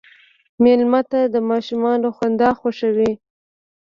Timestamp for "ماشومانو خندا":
1.49-2.49